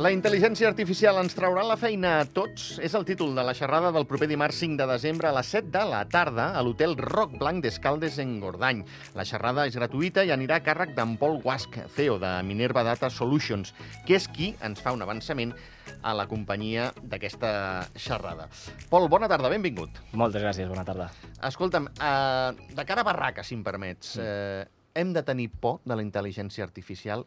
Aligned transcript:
La 0.00 0.08
intel·ligència 0.14 0.64
artificial 0.64 1.18
ens 1.20 1.34
traurà 1.36 1.60
la 1.68 1.74
feina 1.76 2.14
a 2.22 2.24
tots 2.24 2.78
és 2.80 2.94
el 2.96 3.02
títol 3.04 3.34
de 3.36 3.42
la 3.44 3.52
xerrada 3.52 3.90
del 3.92 4.06
proper 4.08 4.30
dimarts 4.30 4.62
5 4.62 4.78
de 4.80 4.84
desembre 4.88 5.28
a 5.28 5.32
les 5.36 5.48
7 5.52 5.68
de 5.74 5.82
la 5.90 5.98
tarda 6.08 6.46
a 6.56 6.62
l'hotel 6.64 6.94
Roc 6.96 7.34
Blanc 7.36 7.60
d'Escaldes 7.60 8.16
en 8.22 8.30
Gordany. 8.40 8.80
La 9.12 9.26
xerrada 9.28 9.66
és 9.68 9.74
gratuïta 9.76 10.24
i 10.24 10.32
anirà 10.32 10.56
a 10.56 10.64
càrrec 10.64 10.94
d'en 10.96 11.18
Pol 11.20 11.36
Guasc, 11.42 11.76
CEO 11.92 12.14
de 12.22 12.30
Minerva 12.48 12.80
Data 12.86 13.10
Solutions, 13.12 13.74
que 14.08 14.16
és 14.16 14.24
qui 14.32 14.54
ens 14.64 14.80
fa 14.80 14.94
un 14.96 15.04
avançament 15.04 15.52
a 16.00 16.14
la 16.16 16.24
companyia 16.30 16.88
d'aquesta 17.02 17.50
xerrada. 17.92 18.48
Pol, 18.88 19.10
bona 19.12 19.28
tarda, 19.28 19.52
benvingut. 19.52 20.00
Moltes 20.16 20.40
gràcies, 20.40 20.70
bona 20.70 20.86
tarda. 20.88 21.10
Escolta'm, 21.50 21.90
eh, 21.92 22.72
de 22.72 22.88
cara 22.88 23.04
a 23.04 23.10
barraca, 23.10 23.44
si 23.44 23.52
em 23.52 23.68
permets, 23.68 24.16
eh, 24.16 24.64
hem 24.94 25.12
de 25.12 25.22
tenir 25.22 25.50
por 25.60 25.82
de 25.84 25.92
la 25.92 26.02
intel·ligència 26.02 26.64
artificial 26.64 27.26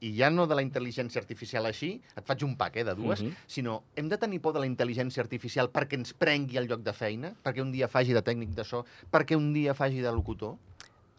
i 0.00 0.12
ja 0.16 0.30
no 0.30 0.46
de 0.46 0.54
la 0.54 0.62
intel·ligència 0.62 1.18
artificial 1.18 1.66
així, 1.66 2.00
et 2.16 2.24
faig 2.26 2.44
un 2.44 2.56
pack 2.56 2.76
eh, 2.76 2.84
de 2.84 2.94
dues, 2.94 3.22
Mhm. 3.22 3.32
sinó 3.46 3.82
hem 3.96 4.08
de 4.08 4.16
tenir 4.18 4.40
por 4.40 4.52
de 4.54 4.60
la 4.60 4.66
intel·ligència 4.66 5.20
artificial 5.20 5.70
perquè 5.72 5.94
ens 5.94 6.12
prengui 6.14 6.56
el 6.56 6.68
lloc 6.68 6.80
de 6.82 6.92
feina, 6.92 7.34
perquè 7.44 7.60
un 7.62 7.72
dia 7.72 7.88
faci 7.88 8.12
de 8.12 8.22
tècnic 8.22 8.50
de 8.54 8.64
so, 8.64 8.84
perquè 9.10 9.36
un 9.36 9.52
dia 9.52 9.74
faci 9.74 10.00
de 10.00 10.12
locutor? 10.12 10.56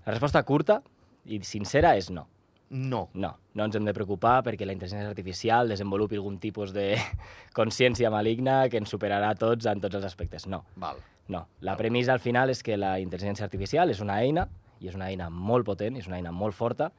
La 0.05 0.11
resposta 0.13 0.41
curta 0.43 0.81
i 1.25 1.41
sincera 1.43 1.95
és 1.97 2.09
no. 2.09 2.27
No. 2.71 3.09
No, 3.15 3.35
no 3.55 3.65
ens 3.65 3.75
hem 3.75 3.83
de 3.83 3.93
preocupar 3.93 4.43
perquè 4.43 4.63
la 4.65 4.73
intel·ligència 4.73 5.09
artificial 5.09 5.67
desenvolupi 5.67 6.15
algun 6.15 6.37
tipus 6.39 6.71
de 6.71 6.95
consciència 7.53 8.09
maligna 8.11 8.69
que 8.69 8.77
ens 8.77 8.89
superarà 8.93 9.33
tots 9.37 9.65
en 9.65 9.81
tots 9.81 9.95
els 9.95 10.05
aspectes. 10.05 10.45
No, 10.47 10.63
Val. 10.75 10.97
no. 11.27 11.47
La 11.61 11.75
premissa 11.75 12.13
al 12.13 12.19
final 12.19 12.49
és 12.49 12.61
que 12.63 12.77
la 12.77 12.99
intel·ligència 12.99 13.43
artificial 13.43 13.89
és 13.89 13.99
una 14.01 14.19
eina, 14.21 14.47
i 14.79 14.87
és 14.87 14.95
una 14.95 15.07
eina 15.09 15.29
molt 15.29 15.65
potent, 15.65 15.97
és 15.97 16.07
una 16.07 16.17
eina 16.17 16.31
molt 16.31 16.55
forta, 16.55 16.91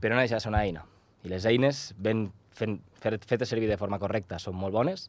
però 0.00 0.14
no 0.14 0.20
deixa 0.20 0.34
de 0.36 0.40
ser 0.40 0.50
una 0.50 0.64
eina. 0.66 0.84
I 1.22 1.30
les 1.30 1.46
eines, 1.46 1.92
ben 1.98 2.26
fent, 2.54 2.80
fet- 3.00 3.26
fetes 3.28 3.52
servir 3.52 3.68
de 3.70 3.78
forma 3.80 4.00
correcta, 4.02 4.40
són 4.42 4.56
molt 4.58 4.74
bones, 4.74 5.08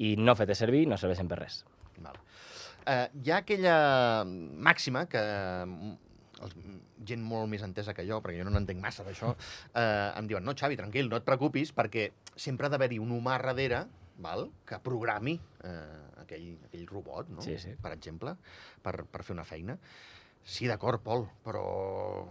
i 0.00 0.14
no 0.16 0.34
fetes 0.38 0.62
servir 0.62 0.86
no 0.88 0.98
serveixen 1.00 1.28
per 1.28 1.42
res. 1.42 1.62
Val. 2.02 2.16
Uh, 2.82 3.06
hi 3.22 3.30
ha 3.30 3.42
aquella 3.42 3.76
màxima 4.26 5.04
que 5.10 5.20
mm, 5.22 5.92
els, 6.42 6.54
gent 7.06 7.22
molt 7.22 7.50
més 7.50 7.62
entesa 7.62 7.94
que 7.94 8.06
jo, 8.08 8.18
perquè 8.24 8.40
jo 8.40 8.46
no 8.48 8.54
n'entenc 8.54 8.80
massa 8.82 9.04
d'això, 9.06 9.32
uh, 9.34 10.08
em 10.18 10.30
diuen, 10.30 10.44
no, 10.44 10.56
Xavi, 10.58 10.78
tranquil, 10.80 11.10
no 11.12 11.20
et 11.20 11.26
preocupis, 11.26 11.74
perquè 11.76 12.08
sempre 12.34 12.66
ha 12.66 12.72
d'haver-hi 12.72 12.98
un 13.02 13.12
humà 13.14 13.38
darrere 13.42 13.84
val? 14.22 14.48
que 14.66 14.78
programi 14.82 15.36
uh, 15.36 16.22
aquell, 16.24 16.56
aquell 16.68 16.88
robot, 16.90 17.30
no? 17.36 17.44
Sí, 17.44 17.58
sí. 17.60 17.76
per 17.82 17.94
exemple, 17.94 18.34
per, 18.82 18.96
per 19.10 19.22
fer 19.26 19.36
una 19.36 19.46
feina. 19.46 19.78
Sí, 20.44 20.66
d'acord, 20.66 21.00
Pol, 21.04 21.26
però, 21.46 21.62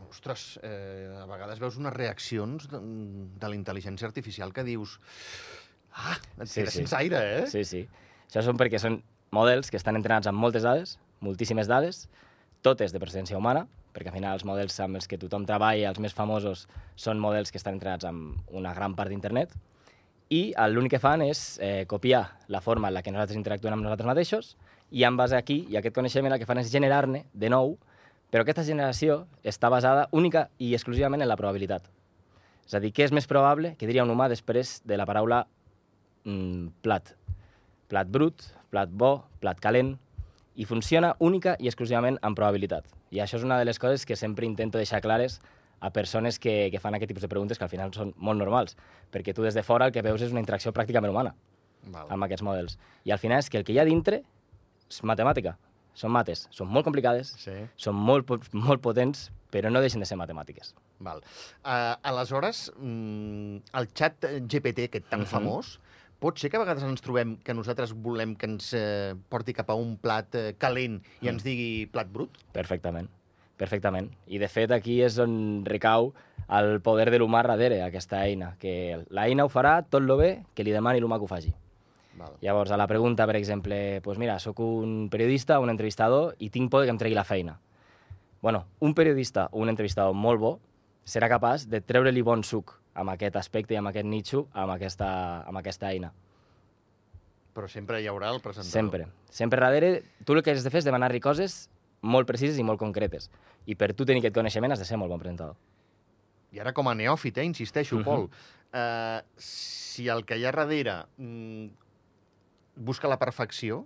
ostres, 0.10 0.60
eh, 0.68 1.08
a 1.22 1.26
vegades 1.30 1.62
veus 1.64 1.78
unes 1.80 1.94
reaccions 1.96 2.68
de, 2.72 2.80
de 3.40 3.52
la 3.52 3.56
intel·ligència 3.56 4.08
artificial 4.10 4.52
que 4.54 4.66
dius... 4.68 4.98
Ah, 5.96 6.18
et 6.40 6.48
Sí, 6.48 6.66
sí. 6.66 6.82
sense 6.82 6.96
aire, 6.96 7.22
eh? 7.40 7.46
Sí, 7.52 7.64
sí. 7.68 7.86
Això 8.28 8.44
són 8.48 8.60
perquè 8.60 8.80
són 8.80 9.02
models 9.36 9.72
que 9.72 9.80
estan 9.80 9.96
entrenats 10.00 10.28
amb 10.28 10.40
moltes 10.40 10.64
dades, 10.68 10.98
moltíssimes 11.24 11.72
dades, 11.72 12.06
totes 12.62 12.92
de 12.92 13.00
procedència 13.00 13.40
humana, 13.40 13.66
perquè 13.96 14.12
al 14.12 14.16
final 14.16 14.36
els 14.38 14.46
models 14.48 14.78
amb 14.84 15.00
els 15.00 15.08
que 15.08 15.20
tothom 15.20 15.48
treballa, 15.48 15.90
els 15.90 16.00
més 16.04 16.16
famosos, 16.16 16.68
són 16.96 17.20
models 17.20 17.52
que 17.52 17.60
estan 17.60 17.80
entrenats 17.80 18.08
amb 18.08 18.52
una 18.56 18.74
gran 18.76 18.96
part 18.96 19.12
d'internet, 19.12 19.56
i 20.32 20.54
l'únic 20.72 20.96
que 20.96 21.02
fan 21.04 21.24
és 21.26 21.58
eh, 21.60 21.84
copiar 21.92 22.24
la 22.48 22.62
forma 22.64 22.88
en 22.88 22.96
la 22.96 23.02
que 23.04 23.12
nosaltres 23.12 23.40
interactuem 23.40 23.76
amb 23.76 23.84
nosaltres 23.84 24.08
mateixos, 24.08 24.54
i 24.92 25.04
en 25.08 25.18
base 25.20 25.36
aquí 25.36 25.66
i 25.72 25.80
aquest 25.80 25.96
coneixement 25.96 26.36
el 26.36 26.40
que 26.40 26.48
fan 26.48 26.60
és 26.60 26.72
generar-ne 26.72 27.26
de 27.34 27.52
nou, 27.52 27.78
però 28.32 28.46
aquesta 28.46 28.64
generació 28.66 29.26
està 29.44 29.70
basada 29.70 30.08
única 30.16 30.48
i 30.58 30.72
exclusivament 30.74 31.22
en 31.22 31.30
la 31.30 31.38
probabilitat. 31.40 31.86
És 32.66 32.78
a 32.78 32.80
dir, 32.80 32.94
què 32.96 33.04
és 33.04 33.12
més 33.12 33.28
probable 33.28 33.76
que 33.78 33.90
diria 33.90 34.06
un 34.08 34.14
humà 34.14 34.30
després 34.32 34.80
de 34.88 34.98
la 34.98 35.06
paraula 35.06 35.44
mm, 36.24 36.82
plat? 36.82 37.12
Plat 37.92 38.08
brut, 38.08 38.46
plat 38.72 38.90
bo, 38.90 39.26
plat 39.44 39.60
calent, 39.60 39.98
i 40.56 40.66
funciona 40.66 41.16
única 41.20 41.58
i 41.60 41.68
exclusivament 41.68 42.20
amb 42.24 42.38
probabilitat. 42.40 42.88
I 43.12 43.20
això 43.20 43.40
és 43.40 43.44
una 43.44 43.58
de 43.60 43.68
les 43.68 43.80
coses 43.80 44.06
que 44.08 44.16
sempre 44.16 44.48
intento 44.48 44.80
deixar 44.80 45.02
clares 45.04 45.42
a 45.82 45.90
persones 45.92 46.38
que, 46.40 46.70
que 46.72 46.80
fan 46.80 46.96
aquest 46.96 47.10
tipus 47.12 47.26
de 47.26 47.32
preguntes 47.32 47.58
que 47.58 47.66
al 47.66 47.72
final 47.72 47.92
són 47.96 48.14
molt 48.16 48.40
normals, 48.40 48.78
perquè 49.12 49.34
tu 49.36 49.44
des 49.44 49.58
de 49.58 49.64
fora 49.68 49.90
el 49.90 49.92
que 49.92 50.04
veus 50.06 50.22
és 50.22 50.32
una 50.32 50.44
interacció 50.44 50.72
pràcticament 50.72 51.12
humana 51.12 51.34
Val. 51.90 52.08
amb 52.08 52.28
aquests 52.28 52.46
models. 52.46 52.78
I 53.04 53.12
al 53.12 53.20
final 53.20 53.42
és 53.42 53.50
que 53.50 53.60
el 53.60 53.66
que 53.68 53.74
hi 53.74 53.82
ha 53.82 53.88
dintre 53.88 54.22
és 54.92 55.02
matemàtica, 55.08 55.58
són 55.94 56.12
mates, 56.12 56.48
són 56.52 56.68
molt 56.68 56.86
complicades, 56.86 57.34
Sí. 57.38 57.52
són 57.76 57.96
molt, 57.96 58.30
molt 58.54 58.82
potents, 58.82 59.32
però 59.52 59.70
no 59.72 59.82
deixen 59.82 60.00
de 60.00 60.06
ser 60.06 60.18
matemàtiques. 60.18 60.74
Val. 61.00 61.20
Uh, 61.66 61.96
aleshores, 62.04 62.72
mm, 62.78 63.58
el 63.74 63.88
xat 63.94 64.26
GPT, 64.48 64.86
aquest 64.86 65.10
tan 65.10 65.22
Mhm. 65.22 65.28
famós, 65.28 65.80
pot 66.20 66.38
ser 66.38 66.50
que 66.52 66.58
a 66.58 66.60
vegades 66.60 66.84
ens 66.84 67.02
trobem 67.02 67.38
que 67.44 67.54
nosaltres 67.54 67.94
volem 67.94 68.36
que 68.36 68.46
ens 68.46 68.74
eh, 68.74 69.16
porti 69.28 69.54
cap 69.54 69.70
a 69.72 69.74
un 69.74 69.98
plat 69.98 70.34
eh, 70.36 70.54
calent 70.58 71.02
i 71.22 71.28
ens 71.28 71.44
digui 71.44 71.88
plat 71.92 72.08
brut? 72.08 72.30
Perfectament, 72.54 73.10
perfectament. 73.58 74.12
I 74.28 74.38
de 74.38 74.48
fet 74.48 74.72
aquí 74.72 75.02
és 75.02 75.18
on 75.18 75.66
recau 75.66 76.14
el 76.48 76.80
poder 76.82 77.10
de 77.10 77.18
l'humà 77.18 77.42
darrere 77.44 77.82
aquesta 77.82 78.24
eina, 78.26 78.56
que 78.60 79.04
l'eina 79.10 79.44
ho 79.46 79.50
farà 79.50 79.84
tot 79.90 80.04
lo 80.04 80.16
bé 80.18 80.44
que 80.54 80.64
li 80.64 80.72
demani 80.72 81.00
l'humà 81.02 81.18
que 81.18 81.24
ho 81.24 81.28
faci. 81.28 81.54
Val. 82.22 82.38
Llavors, 82.42 82.72
a 82.72 82.78
la 82.78 82.88
pregunta, 82.88 83.26
per 83.28 83.36
exemple, 83.36 84.02
pues 84.02 84.18
mira, 84.18 84.40
sóc 84.40 84.60
un 84.64 85.10
periodista, 85.12 85.60
un 85.60 85.70
entrevistador, 85.74 86.36
i 86.40 86.50
tinc 86.50 86.72
por 86.72 86.86
que 86.86 86.94
em 86.94 87.00
tregui 87.02 87.18
la 87.18 87.26
feina. 87.28 87.60
Bueno, 88.42 88.66
un 88.80 88.94
periodista 88.98 89.50
o 89.52 89.62
un 89.62 89.70
entrevistador 89.70 90.16
molt 90.18 90.42
bo 90.42 90.60
serà 91.06 91.30
capaç 91.30 91.68
de 91.70 91.82
treure-li 91.82 92.22
bon 92.26 92.44
suc 92.44 92.74
amb 92.94 93.14
aquest 93.14 93.38
aspecte 93.38 93.76
i 93.76 93.78
amb 93.80 93.92
aquest 93.92 94.08
nitxo, 94.08 94.48
amb 94.54 94.74
aquesta, 94.74 95.10
amb 95.48 95.58
aquesta 95.62 95.92
eina. 95.92 96.12
Però 97.54 97.68
sempre 97.68 98.00
hi 98.02 98.08
haurà 98.08 98.32
el 98.32 98.40
presentador. 98.40 98.72
Sempre. 98.72 99.08
Sempre 99.30 99.62
darrere, 99.62 100.04
tu 100.26 100.34
el 100.34 100.44
que 100.44 100.52
has 100.56 100.64
de 100.64 100.72
fer 100.72 100.82
és 100.82 100.88
demanar-li 100.88 101.20
coses 101.20 101.68
molt 102.02 102.28
precises 102.28 102.58
i 102.58 102.64
molt 102.64 102.80
concretes. 102.80 103.30
I 103.70 103.76
per 103.76 103.92
tu 103.94 104.08
tenir 104.08 104.24
aquest 104.24 104.36
coneixement 104.36 104.74
has 104.74 104.82
de 104.82 104.88
ser 104.88 104.98
molt 104.98 105.12
bon 105.12 105.20
presentador. 105.22 105.56
I 106.52 106.60
ara 106.60 106.74
com 106.74 106.88
a 106.90 106.96
neòfit, 106.96 107.38
eh, 107.38 107.46
insisteixo, 107.46 107.98
Mhm. 107.98 108.04
Pol, 108.04 108.30
eh, 108.74 109.22
si 109.38 110.08
el 110.08 110.26
que 110.26 110.38
hi 110.38 110.46
ha 110.46 110.52
darrere 110.52 111.06
mm, 111.18 111.70
busca 112.76 113.08
la 113.08 113.18
perfecció, 113.20 113.86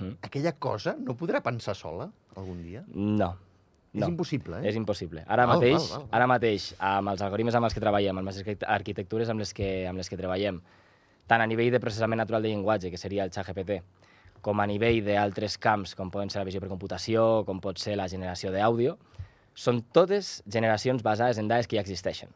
Mhm. 0.00 0.16
aquella 0.22 0.52
cosa 0.52 0.96
no 0.98 1.14
podrà 1.16 1.42
pensar 1.42 1.74
sola 1.76 2.10
algun 2.36 2.62
dia? 2.62 2.84
No. 2.88 3.36
És 3.92 4.00
no. 4.00 4.08
impossible, 4.08 4.60
eh? 4.62 4.68
És 4.70 4.76
impossible. 4.76 5.24
Ara 5.26 5.46
Val, 5.46 5.56
mateix, 5.58 5.72
val, 5.80 5.88
val, 5.90 5.98
val. 5.98 6.08
ara 6.12 6.26
mateix, 6.26 6.74
amb 6.78 7.08
els 7.08 7.20
algoritmes 7.22 7.54
amb 7.56 7.64
els 7.64 7.74
que 7.74 7.80
treballem, 7.80 8.16
amb 8.18 8.26
les 8.28 8.38
arquitect- 8.38 8.68
arquitectures 8.68 9.28
amb 9.28 9.40
les 9.40 9.52
que, 9.52 9.86
amb 9.88 9.98
les 9.98 10.08
que 10.08 10.16
treballem, 10.16 10.60
tant 11.26 11.40
a 11.42 11.46
nivell 11.46 11.70
de 11.72 11.80
processament 11.80 12.18
natural 12.18 12.42
de 12.42 12.48
llenguatge, 12.48 12.90
que 12.90 12.96
seria 12.96 13.24
el 13.24 13.30
ChatGPT, 13.30 13.82
com 14.40 14.58
a 14.60 14.66
nivell 14.66 15.04
d'altres 15.04 15.58
camps, 15.58 15.94
com 15.94 16.08
poden 16.10 16.30
ser 16.30 16.38
la 16.40 16.44
visió 16.44 16.60
per 16.60 16.68
computació, 16.70 17.44
com 17.44 17.60
pot 17.60 17.78
ser 17.78 17.96
la 17.96 18.06
generació 18.08 18.50
d'àudio, 18.52 18.96
són 19.54 19.82
totes 19.92 20.42
generacions 20.46 21.02
basades 21.02 21.36
en 21.38 21.48
dades 21.48 21.66
que 21.66 21.76
ja 21.76 21.82
existeixen. 21.82 22.30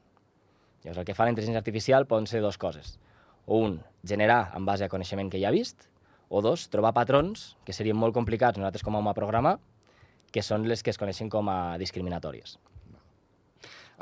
Llavors, 0.82 0.98
el 0.98 1.04
que 1.06 1.14
fa 1.14 1.24
la 1.24 1.30
intel·ligència 1.32 1.56
artificial 1.62 2.04
poden 2.06 2.26
ser 2.26 2.40
dues 2.42 2.58
coses. 2.58 2.98
O 3.46 3.58
un, 3.58 3.80
generar 4.06 4.52
en 4.56 4.64
base 4.64 4.84
a 4.84 4.88
coneixement 4.88 5.30
que 5.30 5.40
ja 5.40 5.48
ha 5.48 5.54
vist, 5.54 5.88
o 6.28 6.40
dos, 6.42 6.68
trobar 6.72 6.94
patrons 6.96 7.56
que 7.64 7.72
serien 7.76 7.96
molt 7.96 8.14
complicats 8.16 8.58
nosaltres 8.58 8.82
com 8.82 8.96
a 8.96 8.98
home 9.02 9.10
a 9.10 9.14
programar, 9.14 9.58
que 10.32 10.42
són 10.42 10.64
les 10.66 10.82
que 10.82 10.90
es 10.90 10.98
coneixen 10.98 11.28
com 11.30 11.48
a 11.52 11.76
discriminatòries. 11.78 12.56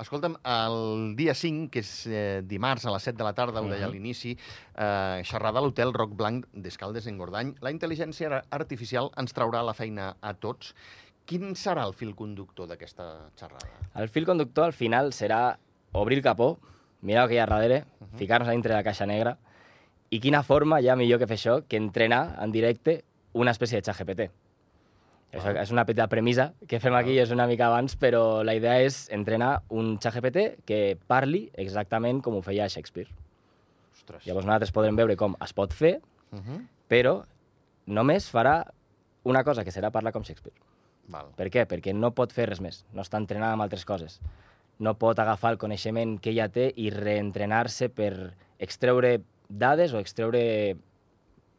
Escolta'm, 0.03 0.39
el 0.49 1.13
dia 1.19 1.35
5, 1.37 1.67
que 1.71 1.83
és 1.85 1.91
eh, 2.09 2.41
dimarts 2.49 2.87
a 2.89 2.93
les 2.95 3.05
7 3.05 3.19
de 3.19 3.27
la 3.27 3.35
tarda, 3.37 3.61
ho 3.61 3.69
deia 3.69 3.85
a 3.85 3.89
Mhm. 3.89 3.93
l'inici, 3.93 4.31
eh, 4.33 5.21
xerrada 5.23 5.59
a 5.59 5.63
l'hotel 5.63 5.93
Roc 5.93 6.15
Blanc 6.17 6.47
d'Escaldes 6.55 7.07
en 7.09 7.19
Gordany, 7.19 7.55
la 7.61 7.71
intel·ligència 7.71 8.31
ar- 8.33 8.45
artificial 8.51 9.11
ens 9.19 9.35
traurà 9.35 9.63
la 9.63 9.75
feina 9.75 10.17
a 10.23 10.33
tots. 10.33 10.75
Quin 11.27 11.53
serà 11.55 11.85
el 11.87 11.93
fil 11.93 12.15
conductor 12.17 12.67
d'aquesta 12.67 13.29
xerrada? 13.37 13.69
El 13.95 14.09
fil 14.09 14.25
conductor 14.25 14.65
al 14.65 14.73
final 14.73 15.13
serà 15.13 15.59
obrir 15.93 16.17
el 16.17 16.23
capó, 16.25 16.59
mirar 17.03 17.25
el 17.25 17.29
que 17.29 17.35
hi 17.37 17.39
ha 17.43 17.47
darrere, 17.47 17.85
ficar-nos 18.17 18.49
a 18.49 18.53
dintre 18.53 18.73
de 18.73 18.79
la 18.79 18.85
caixa 18.87 19.07
negra, 19.07 19.37
i 20.11 20.21
quina 20.21 20.43
forma 20.43 20.81
hi 20.81 20.89
ha 20.89 20.97
millor 20.97 21.19
que 21.19 21.27
fer 21.27 21.37
això 21.39 21.63
que 21.69 21.77
entrenar 21.77 22.37
en 22.43 22.53
directe 22.53 23.03
una 23.35 23.51
espècie 23.55 23.81
de 23.81 23.85
xat 23.87 23.99
GPT. 24.03 24.31
Això 25.33 25.47
Val. 25.49 25.57
és 25.63 25.71
una 25.73 25.87
petita 25.89 26.07
premissa 26.13 26.53
que 26.69 26.79
fem 26.81 26.93
aquí, 26.95 27.15
és 27.19 27.31
una 27.33 27.47
mica 27.49 27.67
abans, 27.71 27.95
però 27.97 28.43
la 28.45 28.53
idea 28.55 28.81
és 28.85 29.07
entrenar 29.11 29.63
un 29.71 29.95
xat 29.99 30.15
GPT 30.19 30.65
que 30.69 30.99
parli 31.09 31.47
exactament 31.55 32.21
com 32.23 32.37
ho 32.37 32.43
feia 32.43 32.69
Shakespeare. 32.69 33.09
Ostres. 33.97 34.27
Llavors 34.27 34.45
nosaltres 34.47 34.73
podrem 34.73 34.97
veure 34.97 35.17
com 35.17 35.37
es 35.41 35.53
pot 35.53 35.73
fer, 35.73 36.01
Uh 36.33 36.39
-huh. 36.39 36.67
però 36.89 37.25
només 37.87 38.31
farà 38.33 38.65
una 39.25 39.45
cosa, 39.45 39.65
que 39.65 39.71
serà 39.71 39.91
parlar 39.91 40.13
com 40.13 40.23
Shakespeare. 40.25 40.57
Val. 41.09 41.27
Per 41.37 41.49
què? 41.51 41.67
Perquè 41.67 41.93
no 41.95 42.11
pot 42.13 42.33
fer 42.33 42.47
res 42.49 42.61
més, 42.61 42.87
no 42.93 43.03
està 43.03 43.19
entrenada 43.19 43.53
amb 43.53 43.63
altres 43.63 43.85
coses. 43.85 44.21
No 44.79 44.95
pot 44.99 45.19
agafar 45.19 45.53
el 45.53 45.61
coneixement 45.61 46.17
que 46.23 46.33
ja 46.37 46.49
té 46.49 46.71
i 46.77 46.89
reentrenar-se 46.91 47.91
per 47.93 48.13
extreure 48.59 49.19
dades 49.49 49.93
o 49.93 50.01
extreure 50.01 50.77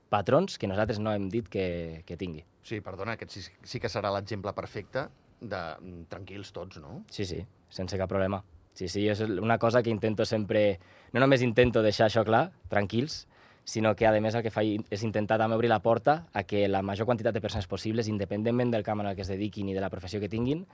patrons 0.09 0.57
que 0.57 0.69
nosaltres 0.69 0.99
no 0.99 1.13
hem 1.13 1.29
dit 1.29 1.47
que, 1.49 2.03
que 2.05 2.17
tingui. 2.17 2.43
Sí, 2.63 2.79
perdona, 2.81 3.17
aquest 3.17 3.35
sí, 3.35 3.43
sí 3.67 3.79
que 3.79 3.91
serà 3.91 4.11
l'exemple 4.13 4.53
perfecte 4.55 5.07
de 5.41 5.61
mm, 5.79 6.07
tranquils 6.11 6.53
tots, 6.55 6.79
no? 6.81 7.03
Sí, 7.11 7.25
sí, 7.27 7.41
sense 7.69 7.99
cap 7.99 8.09
problema. 8.09 8.43
Sí, 8.73 8.87
sí, 8.89 9.05
és 9.09 9.21
una 9.21 9.59
cosa 9.61 9.83
que 9.83 9.91
intento 9.93 10.25
sempre... 10.25 10.79
No 11.13 11.21
només 11.21 11.43
intento 11.45 11.83
deixar 11.85 12.07
això 12.07 12.23
clar, 12.25 12.47
tranquils, 12.71 13.27
sinó 13.63 13.93
que, 13.95 14.07
a 14.07 14.13
més, 14.19 14.35
el 14.35 14.43
que 14.43 14.51
faig 14.51 14.81
és 14.91 15.03
intentar 15.05 15.37
també 15.39 15.55
obrir 15.55 15.69
la 15.69 15.81
porta 15.83 16.23
a 16.33 16.43
que 16.43 16.65
la 16.67 16.81
major 16.81 17.05
quantitat 17.05 17.35
de 17.35 17.43
persones 17.43 17.67
possibles, 17.67 18.09
independentment 18.09 18.73
del 18.73 18.83
camp 18.83 19.03
en 19.03 19.11
el 19.11 19.15
que 19.15 19.21
es 19.21 19.31
dediquin 19.31 19.69
i 19.69 19.77
de 19.77 19.83
la 19.83 19.91
professió 19.93 20.19
que 20.19 20.31
tinguin, 20.31 20.65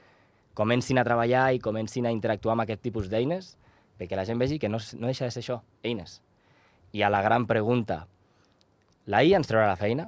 comencin 0.59 0.99
a 0.99 1.07
treballar 1.07 1.49
i 1.55 1.63
comencin 1.63 2.05
a 2.05 2.11
interactuar 2.11 2.57
amb 2.57 2.65
aquest 2.65 2.83
tipus 2.83 3.07
d'eines 3.11 3.53
perquè 3.99 4.15
la 4.15 4.25
gent 4.27 4.39
vegi 4.39 4.59
que 4.59 4.69
no, 4.71 4.79
no 4.99 5.11
deixa 5.11 5.27
de 5.27 5.33
ser 5.35 5.43
això, 5.43 5.59
eines. 5.83 6.21
I 6.95 7.03
a 7.03 7.09
la 7.11 7.19
gran 7.21 7.45
pregunta, 7.47 8.05
la 9.11 9.21
IA 9.25 9.41
ens 9.41 9.49
traurà 9.49 9.67
la 9.67 9.79
feina? 9.79 10.07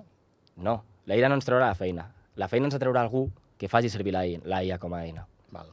No, 0.63 0.79
la 1.09 1.17
IA 1.19 1.29
no 1.29 1.37
ens 1.39 1.47
traurà 1.47 1.67
la 1.73 1.77
feina. 1.77 2.07
La 2.39 2.47
feina 2.47 2.69
ens 2.69 2.79
traurà 2.79 3.03
algú 3.03 3.25
que 3.59 3.69
faci 3.69 3.91
servir 3.91 4.15
la 4.15 4.23
IA, 4.25 4.41
la 4.47 4.63
IA 4.63 4.79
com 4.81 4.95
a 4.95 5.03
eina. 5.03 5.27
Val. 5.51 5.69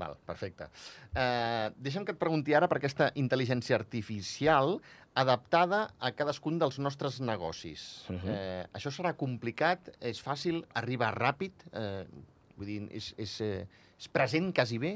Val, 0.00 0.14
perfecte. 0.24 0.70
Uh, 1.10 1.74
deixa'm 1.82 2.06
que 2.06 2.14
et 2.14 2.20
pregunti 2.22 2.54
ara 2.56 2.70
per 2.70 2.78
aquesta 2.78 3.10
intel·ligència 3.20 3.76
artificial 3.76 4.78
adaptada 5.18 5.82
a 5.98 6.12
cadascun 6.14 6.60
dels 6.62 6.78
nostres 6.78 7.18
negocis. 7.20 8.06
Uh 8.08 8.14
-huh. 8.14 8.30
uh, 8.30 8.64
això 8.72 8.94
serà 8.94 9.12
complicat? 9.16 9.90
És 10.00 10.22
fàcil? 10.22 10.64
Arriba 10.72 11.10
ràpid? 11.12 11.52
Uh, 11.74 12.06
vull 12.56 12.66
dir, 12.66 12.88
és, 12.92 13.12
és, 13.18 13.40
uh, 13.40 13.66
és 14.00 14.08
present 14.08 14.48
quasi 14.56 14.78
bé? 14.80 14.94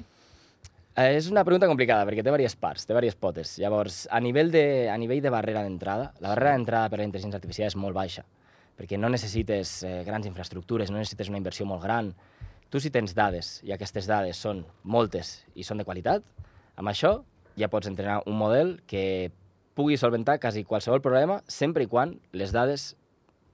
Eh, 0.94 1.16
és 1.18 1.26
una 1.28 1.42
pregunta 1.44 1.66
complicada, 1.68 2.06
perquè 2.06 2.22
té 2.22 2.30
diverses 2.30 2.54
parts, 2.56 2.86
té 2.86 2.94
diverses 2.94 3.18
potes. 3.20 3.56
Llavors, 3.60 4.04
a 4.10 4.20
nivell 4.22 4.52
de, 4.54 4.88
a 4.88 4.96
nivell 4.96 5.20
de 5.20 5.32
barrera 5.34 5.64
d'entrada, 5.66 6.12
la 6.22 6.30
barrera 6.32 6.54
d'entrada 6.54 6.88
per 6.88 7.00
a 7.00 7.02
la 7.02 7.08
intel·ligència 7.08 7.40
artificial 7.40 7.68
és 7.68 7.76
molt 7.76 7.96
baixa, 7.96 8.24
perquè 8.78 8.96
no 9.00 9.10
necessites 9.12 9.76
eh, 9.84 10.00
grans 10.06 10.28
infraestructures, 10.30 10.92
no 10.92 11.00
necessites 11.02 11.28
una 11.32 11.40
inversió 11.42 11.66
molt 11.66 11.82
gran. 11.82 12.12
Tu, 12.70 12.80
si 12.80 12.92
tens 12.94 13.12
dades, 13.14 13.58
i 13.66 13.74
aquestes 13.74 14.08
dades 14.08 14.40
són 14.40 14.62
moltes 14.82 15.40
i 15.54 15.66
són 15.66 15.82
de 15.82 15.86
qualitat, 15.86 16.24
amb 16.80 16.90
això 16.90 17.18
ja 17.60 17.68
pots 17.70 17.90
entrenar 17.90 18.22
un 18.30 18.38
model 18.38 18.78
que 18.90 19.32
pugui 19.74 19.98
solventar 19.98 20.38
quasi 20.40 20.64
qualsevol 20.64 21.02
problema 21.02 21.40
sempre 21.50 21.84
i 21.84 21.90
quan 21.90 22.16
les 22.32 22.54
dades 22.54 22.94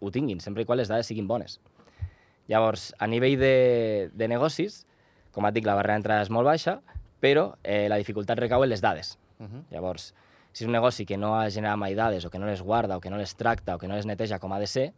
ho 0.00 0.12
tinguin, 0.12 0.41
sempre 0.41 0.62
i 0.62 0.69
quan 0.69 0.79
les 0.79 0.93
dades 0.93 1.08
siguin 1.08 1.29
bones. 1.29 1.58
Llavors, 2.49 2.91
a 2.99 3.08
nivell 3.08 3.37
de, 3.41 3.56
de 4.12 4.29
negocis, 4.29 4.85
com 5.32 5.47
et 5.47 5.55
dic, 5.55 5.67
la 5.67 5.77
barrera 5.79 5.99
d'entrada 5.99 6.27
és 6.27 6.31
molt 6.31 6.49
baixa, 6.49 6.81
però 7.21 7.55
eh, 7.62 7.87
la 7.88 7.99
dificultat 8.00 8.38
recau 8.38 8.65
en 8.65 8.71
les 8.71 8.81
dades. 8.81 9.19
Uh 9.38 9.47
-huh. 9.47 9.62
Llavors, 9.71 10.15
si 10.53 10.65
és 10.65 10.67
un 10.67 10.73
negoci 10.73 11.06
que 11.06 11.17
no 11.17 11.35
ha 11.38 11.49
generat 11.50 11.79
mai 11.79 11.94
dades, 11.94 12.25
o 12.25 12.31
que 12.31 12.38
no 12.38 12.47
les 12.47 12.62
guarda, 12.62 12.97
o 12.97 13.00
que 13.00 13.11
no 13.11 13.17
les 13.17 13.37
tracta, 13.37 13.75
o 13.75 13.79
que 13.79 13.88
no 13.88 13.94
les 13.94 14.06
neteja 14.06 14.38
com 14.38 14.53
ha 14.53 14.59
de 14.59 14.67
ser, 14.67 14.93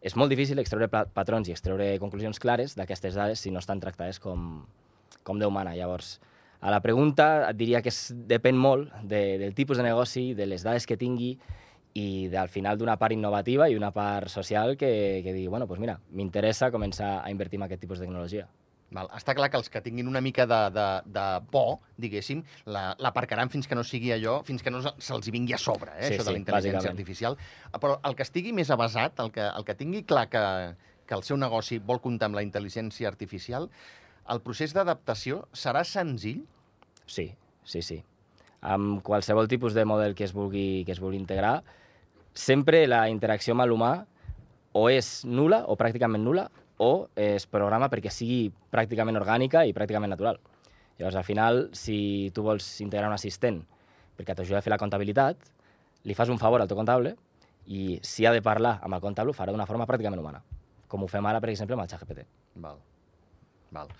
és 0.00 0.16
molt 0.16 0.30
difícil 0.30 0.58
extreure 0.58 0.88
patrons 0.88 1.48
i 1.48 1.52
extreure 1.52 1.98
conclusions 1.98 2.38
clares 2.38 2.76
d'aquestes 2.76 3.14
dades 3.14 3.40
si 3.40 3.50
no 3.50 3.58
estan 3.58 3.80
tractades 3.80 4.20
com, 4.20 4.64
com 5.22 5.38
Déu 5.38 5.50
mana. 5.50 5.74
Llavors, 5.76 6.20
a 6.60 6.70
la 6.70 6.80
pregunta 6.80 7.50
et 7.50 7.56
diria 7.56 7.82
que 7.82 7.92
es, 7.92 8.12
depèn 8.14 8.56
molt 8.56 8.92
de, 9.02 9.38
del 9.38 9.54
tipus 9.54 9.76
de 9.76 9.86
negoci, 9.86 10.32
de 10.34 10.46
les 10.46 10.64
dades 10.66 10.86
que 10.86 10.96
tingui 10.96 11.36
i 11.96 12.28
al 12.36 12.50
final 12.52 12.76
d'una 12.76 12.98
part 13.00 13.16
innovativa 13.16 13.70
i 13.72 13.76
una 13.76 13.90
part 13.90 14.28
social 14.28 14.76
que, 14.76 15.22
que 15.24 15.32
digui, 15.32 15.48
bueno, 15.48 15.66
pues 15.66 15.80
mira, 15.80 15.98
m'interessa 16.12 16.70
començar 16.70 17.22
a 17.22 17.30
invertir 17.32 17.60
en 17.60 17.66
aquest 17.66 17.80
tipus 17.80 17.98
de 17.98 18.06
tecnologia. 18.06 18.48
Val. 18.94 19.08
Està 19.18 19.34
clar 19.34 19.48
que 19.50 19.58
els 19.58 19.68
que 19.72 19.80
tinguin 19.82 20.06
una 20.06 20.20
mica 20.22 20.46
de, 20.46 20.58
de, 20.70 20.86
de 21.10 21.24
por, 21.50 21.80
diguéssim, 21.98 22.42
l'aparcaran 22.70 23.50
fins 23.50 23.66
que 23.66 23.74
no 23.74 23.82
sigui 23.86 24.12
allò, 24.14 24.38
fins 24.46 24.62
que 24.62 24.70
no 24.70 24.82
se'ls 24.84 25.30
vingui 25.34 25.56
a 25.56 25.58
sobre, 25.58 25.90
eh, 25.96 26.06
sí, 26.06 26.14
això 26.14 26.22
sí, 26.22 26.28
de 26.28 26.34
la 26.36 26.40
intel·ligència 26.42 26.92
artificial. 26.92 27.38
Però 27.82 27.98
el 28.06 28.14
que 28.18 28.26
estigui 28.26 28.54
més 28.54 28.70
avasat, 28.70 29.18
el 29.24 29.32
que, 29.34 29.42
el 29.46 29.66
que 29.66 29.74
tingui 29.78 30.04
clar 30.06 30.28
que, 30.30 30.42
que 31.06 31.18
el 31.18 31.24
seu 31.26 31.38
negoci 31.40 31.80
vol 31.82 31.98
comptar 32.04 32.30
amb 32.30 32.38
la 32.38 32.44
intel·ligència 32.46 33.10
artificial, 33.10 33.66
el 34.30 34.42
procés 34.42 34.74
d'adaptació 34.74 35.44
serà 35.54 35.82
senzill? 35.86 36.44
Sí, 37.06 37.32
sí, 37.66 37.82
sí. 37.82 38.00
Amb 38.66 39.02
qualsevol 39.06 39.50
tipus 39.50 39.74
de 39.74 39.84
model 39.86 40.14
que 40.18 40.26
es 40.26 40.34
vulgui, 40.34 40.84
que 40.86 40.94
es 40.94 41.02
vulgui 41.02 41.18
integrar, 41.18 41.60
sempre 42.36 42.84
la 42.86 43.06
interacció 43.10 43.54
amb 43.54 43.66
l'humà 43.66 43.92
o 44.76 44.86
és 44.92 45.24
nula 45.24 45.62
o 45.66 45.76
pràcticament 45.78 46.22
nula 46.22 46.46
o 46.82 47.08
es 47.16 47.46
programa 47.48 47.88
perquè 47.92 48.12
sigui 48.12 48.50
pràcticament 48.72 49.16
orgànica 49.18 49.64
i 49.64 49.74
pràcticament 49.76 50.12
natural. 50.12 50.40
Llavors, 50.98 51.16
al 51.16 51.24
final, 51.24 51.68
si 51.76 52.30
tu 52.34 52.44
vols 52.44 52.66
integrar 52.80 53.10
un 53.10 53.16
assistent 53.16 53.62
perquè 54.16 54.36
t'ajuda 54.36 54.62
a 54.62 54.64
fer 54.64 54.72
la 54.72 54.80
comptabilitat, 54.80 55.40
li 56.08 56.14
fas 56.16 56.30
un 56.32 56.40
favor 56.40 56.62
al 56.62 56.68
teu 56.68 56.78
comptable 56.78 57.16
i 57.66 57.98
si 58.06 58.24
ha 58.24 58.32
de 58.32 58.42
parlar 58.44 58.78
amb 58.84 58.96
el 58.96 59.02
comptable 59.04 59.32
ho 59.32 59.36
farà 59.36 59.52
d'una 59.52 59.66
forma 59.68 59.88
pràcticament 59.88 60.22
humana, 60.22 60.42
com 60.88 61.02
ho 61.02 61.08
fem 61.10 61.26
ara, 61.26 61.40
per 61.42 61.50
exemple, 61.52 61.76
amb 61.76 61.84
el 61.84 61.90
ChatGPT. 61.90 62.24
Val. 62.62 62.78
Val. 63.74 63.90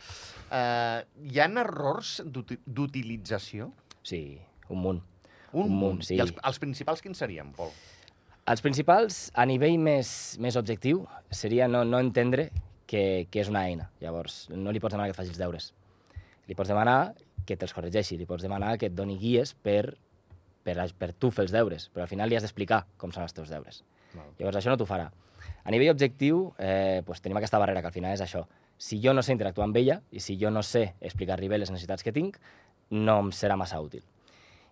Uh, 0.47 1.03
hi 1.27 1.43
ha 1.43 1.49
errors 1.65 2.21
d'utilització? 2.25 3.73
Sí, 4.07 4.39
un 4.71 4.81
munt. 4.85 5.03
Un, 5.53 5.67
un 5.67 5.75
munt, 5.75 6.01
sí. 6.07 6.17
I 6.17 6.23
els, 6.25 6.33
els 6.47 6.63
principals 6.63 7.03
quins 7.03 7.19
serien, 7.19 7.51
Pol? 7.57 7.73
Els 8.47 8.63
principals, 8.63 9.27
a 9.35 9.43
nivell 9.49 9.75
més, 9.83 10.09
més 10.39 10.57
objectiu, 10.59 11.03
seria 11.35 11.67
no, 11.67 11.83
no 11.85 11.99
entendre 11.99 12.51
que, 12.87 13.27
que 13.31 13.43
és 13.43 13.51
una 13.53 13.67
eina. 13.69 13.91
Llavors, 14.01 14.47
no 14.53 14.73
li 14.73 14.83
pots 14.83 14.95
demanar 14.95 15.11
que 15.11 15.17
et 15.17 15.21
faci 15.21 15.35
els 15.35 15.41
deures. 15.41 15.73
Li 16.47 16.55
pots 16.55 16.71
demanar 16.71 17.15
que 17.47 17.57
te'ls 17.59 17.75
corregeixi, 17.75 18.19
li 18.19 18.27
pots 18.27 18.45
demanar 18.47 18.77
que 18.79 18.91
et 18.91 18.97
doni 18.97 19.19
guies 19.21 19.55
per, 19.55 19.97
per, 20.67 20.77
per 20.99 21.13
tu 21.15 21.31
fer 21.35 21.47
els 21.47 21.55
deures, 21.55 21.89
però 21.95 22.07
al 22.07 22.11
final 22.11 22.31
li 22.31 22.39
has 22.39 22.47
d'explicar 22.47 22.85
com 22.99 23.15
són 23.15 23.27
els 23.27 23.35
teus 23.37 23.53
deures. 23.53 23.83
Val. 24.15 24.33
Llavors, 24.39 24.61
això 24.61 24.73
no 24.73 24.79
t'ho 24.81 24.89
farà. 24.89 25.11
A 25.67 25.73
nivell 25.75 25.93
objectiu, 25.93 26.53
eh, 26.59 27.03
pues, 27.07 27.23
tenim 27.23 27.39
aquesta 27.39 27.59
barrera, 27.63 27.83
que 27.83 27.91
al 27.91 27.95
final 27.95 28.15
és 28.15 28.23
això. 28.23 28.45
Si 28.79 29.01
jo 29.03 29.15
no 29.15 29.23
sé 29.23 29.33
interactuar 29.33 29.67
amb 29.67 29.79
ella 29.81 30.01
i 30.13 30.21
si 30.21 30.37
jo 30.39 30.51
no 30.51 30.63
sé 30.63 30.95
explicar-li 31.01 31.49
bé 31.49 31.59
les 31.59 31.71
necessitats 31.73 32.05
que 32.07 32.13
tinc, 32.13 32.37
no 32.91 33.19
em 33.25 33.33
serà 33.33 33.57
massa 33.57 33.81
útil. 33.81 34.05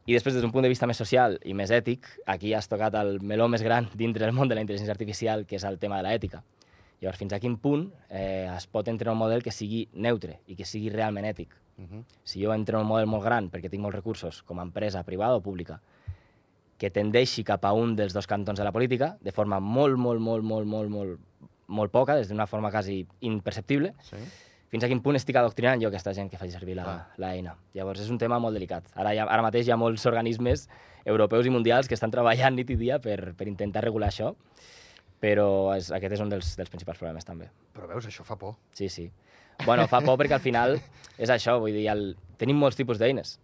I 0.04 0.12
després, 0.12 0.34
des 0.36 0.42
d'un 0.44 0.52
punt 0.52 0.62
de 0.62 0.68
vista 0.68 0.86
més 0.86 0.98
social 1.00 1.38
i 1.48 1.54
més 1.56 1.70
ètic, 1.72 2.06
aquí 2.28 2.52
has 2.52 2.68
tocat 2.68 2.94
el 3.00 3.16
meló 3.24 3.48
més 3.48 3.62
gran 3.64 3.88
dintre 3.94 4.26
del 4.26 4.34
món 4.36 4.50
de 4.50 4.54
la 4.58 4.60
intel·ligència 4.60 4.92
artificial, 4.92 5.46
que 5.48 5.56
és 5.56 5.64
el 5.64 5.78
tema 5.80 5.96
de 5.96 6.04
l'ètica. 6.04 6.42
Llavors, 7.00 7.18
fins 7.20 7.34
a 7.36 7.40
quin 7.42 7.56
punt 7.60 7.88
eh, 8.08 8.48
es 8.48 8.66
pot 8.66 8.88
entrenar 8.88 9.14
un 9.14 9.20
model 9.20 9.42
que 9.44 9.52
sigui 9.52 9.84
neutre 9.92 10.38
i 10.46 10.56
que 10.56 10.66
sigui 10.68 10.92
realment 10.92 11.26
ètic? 11.28 11.54
Uh 11.76 11.84
-huh. 11.84 12.04
Si 12.22 12.42
jo 12.42 12.54
entreno 12.54 12.82
un 12.82 12.88
model 12.88 13.06
molt 13.06 13.24
gran 13.24 13.50
perquè 13.50 13.70
tinc 13.70 13.82
molts 13.82 13.96
recursos, 13.96 14.42
com 14.42 14.58
a 14.58 14.62
empresa 14.62 15.02
privada 15.02 15.36
o 15.36 15.42
pública, 15.42 15.80
que 16.78 16.90
tendeixi 16.90 17.44
cap 17.44 17.64
a 17.64 17.72
un 17.72 17.96
dels 17.96 18.12
dos 18.12 18.26
cantons 18.26 18.58
de 18.58 18.64
la 18.64 18.72
política, 18.72 19.16
de 19.20 19.32
forma 19.32 19.60
molt, 19.60 19.96
molt, 19.96 20.20
molt, 20.20 20.44
molt, 20.44 20.66
molt, 20.66 20.90
molt, 20.90 21.20
molt 21.66 21.90
poca, 21.92 22.14
des 22.14 22.28
d'una 22.28 22.46
forma 22.46 22.70
quasi 22.70 23.06
imperceptible, 23.20 23.94
sí 24.02 24.16
fins 24.74 24.82
a 24.82 24.88
quin 24.90 24.98
punt 25.04 25.14
estic 25.14 25.36
adoctrinant 25.38 25.78
jo 25.78 25.86
aquesta 25.86 26.10
gent 26.16 26.26
que 26.26 26.38
faci 26.40 26.50
servir 26.50 26.74
l'eina. 26.74 27.52
Llavors, 27.78 28.00
és 28.02 28.08
un 28.10 28.18
tema 28.18 28.40
molt 28.42 28.56
delicat. 28.58 28.88
Ara, 28.98 29.12
ha, 29.12 29.26
ara 29.30 29.44
mateix 29.46 29.68
hi 29.68 29.70
ha 29.70 29.78
molts 29.78 30.02
organismes 30.10 30.64
europeus 31.06 31.46
i 31.46 31.52
mundials 31.54 31.86
que 31.86 31.94
estan 31.94 32.10
treballant 32.10 32.58
nit 32.58 32.72
i 32.74 32.76
dia 32.80 32.98
per, 32.98 33.36
per 33.38 33.46
intentar 33.46 33.84
regular 33.84 34.08
això, 34.10 34.32
però 35.24 35.48
és, 35.72 35.88
aquest 35.94 36.18
és 36.18 36.22
un 36.24 36.32
dels, 36.32 36.52
dels 36.58 36.70
principals 36.72 37.00
problemes, 37.00 37.24
també. 37.24 37.48
Però 37.72 37.88
veus, 37.88 38.04
això 38.10 38.26
fa 38.28 38.36
por. 38.40 38.58
Sí, 38.76 38.90
sí. 38.92 39.08
Bueno, 39.64 39.86
fa 39.88 40.02
por 40.04 40.18
perquè 40.20 40.36
al 40.36 40.44
final 40.44 40.76
és 41.16 41.30
això, 41.32 41.56
vull 41.62 41.72
dir, 41.72 41.86
el... 41.92 42.10
tenim 42.40 42.58
molts 42.60 42.76
tipus 42.76 43.00
d'eines. 43.00 43.38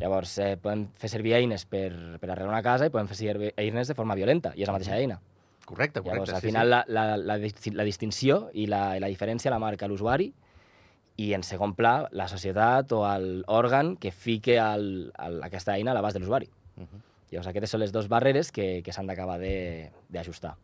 Llavors, 0.00 0.32
eh, 0.42 0.54
podem 0.58 0.86
fer 0.98 1.12
servir 1.12 1.36
eines 1.36 1.66
per, 1.68 1.92
per 2.18 2.30
arreglar 2.30 2.50
una 2.50 2.62
casa 2.64 2.88
i 2.88 2.90
podem 2.90 3.10
fer 3.10 3.18
servir 3.20 3.52
eines 3.60 3.92
de 3.92 3.94
forma 3.94 4.16
violenta, 4.18 4.54
i 4.56 4.64
és 4.64 4.70
la 4.70 4.74
mateixa 4.74 4.96
eina. 4.98 5.20
Correcte, 5.62 6.00
correcte. 6.00 6.08
Llavors, 6.16 6.32
al 6.34 6.40
sí, 6.40 6.48
final, 6.48 6.66
sí. 6.66 6.96
La, 6.96 7.04
la, 7.14 7.36
la, 7.36 7.52
la 7.76 7.86
distinció 7.86 8.40
i 8.58 8.66
la, 8.66 8.82
la 8.98 9.12
diferència 9.12 9.52
la 9.52 9.60
marca 9.62 9.86
l'usuari 9.86 10.32
i 11.22 11.28
en 11.36 11.44
segon 11.46 11.76
pla 11.78 12.08
la 12.16 12.26
societat 12.32 12.96
o 12.96 13.04
l'òrgan 13.22 13.94
que 14.00 14.10
fique 14.10 14.56
el, 14.58 15.12
el, 15.22 15.38
aquesta 15.46 15.76
eina 15.76 15.92
a 15.92 15.94
l'abast 15.94 16.18
de 16.18 16.24
l'usuari. 16.24 16.50
Uh 16.74 16.88
-huh. 16.88 17.06
Llavors, 17.30 17.46
aquestes 17.52 17.70
són 17.70 17.80
les 17.80 17.92
dues 17.92 18.08
barreres 18.08 18.50
que, 18.50 18.82
que 18.82 18.92
s'han 18.92 19.06
d'acabar 19.06 19.38
d'ajustar. 19.38 20.56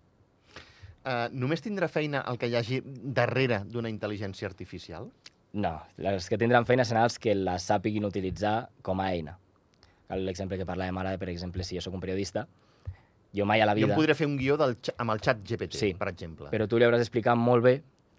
Uh, 1.09 1.29
només 1.33 1.63
tindrà 1.65 1.89
feina 1.89 2.21
el 2.29 2.37
que 2.37 2.51
hi 2.51 2.57
hagi 2.59 2.83
darrere 2.85 3.63
d'una 3.65 3.89
intel·ligència 3.89 4.49
artificial? 4.49 5.07
No, 5.57 5.71
els 5.97 6.27
que 6.29 6.37
tindran 6.37 6.67
feina 6.69 6.85
seran 6.85 7.07
els 7.09 7.17
que 7.23 7.33
la 7.33 7.55
sàpiguin 7.63 8.05
utilitzar 8.05 8.69
com 8.85 9.01
a 9.01 9.07
eina. 9.15 9.39
L'exemple 10.21 10.59
que 10.61 10.67
parlàvem 10.69 10.99
ara, 11.01 11.15
per 11.21 11.31
exemple, 11.33 11.65
si 11.65 11.79
jo 11.79 11.85
sóc 11.85 11.97
un 11.97 12.03
periodista, 12.03 12.45
jo 13.33 13.47
mai 13.49 13.65
a 13.65 13.69
la 13.69 13.75
vida... 13.79 13.89
Jo 13.89 13.97
podré 13.97 14.17
fer 14.19 14.29
un 14.29 14.37
guió 14.37 14.59
del, 14.61 14.77
amb 15.01 15.15
el 15.15 15.23
xat 15.25 15.41
GPT, 15.49 15.81
sí, 15.81 15.91
per 15.97 16.11
exemple. 16.13 16.51
però 16.53 16.69
tu 16.69 16.81
li 16.81 16.85
hauràs 16.85 17.01
d'explicar 17.05 17.37
molt 17.41 17.65
bé 17.65 17.75